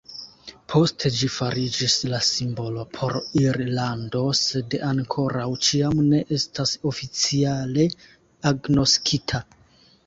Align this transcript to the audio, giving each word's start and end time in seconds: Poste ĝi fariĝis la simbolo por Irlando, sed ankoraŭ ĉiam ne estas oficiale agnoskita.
Poste 0.71 1.09
ĝi 1.17 1.27
fariĝis 1.33 1.97
la 2.13 2.21
simbolo 2.29 2.87
por 2.99 3.15
Irlando, 3.43 4.23
sed 4.41 4.75
ankoraŭ 4.89 5.47
ĉiam 5.69 6.01
ne 6.11 6.25
estas 6.41 6.75
oficiale 6.95 7.89
agnoskita. 8.55 9.47